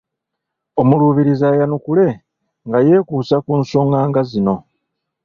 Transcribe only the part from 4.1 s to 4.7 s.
zino